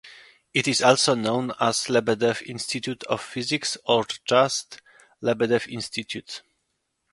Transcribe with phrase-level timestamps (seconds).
[0.51, 4.81] It is also known as Lebedev Institute of Physics or just
[5.21, 6.41] Lebedev Institute.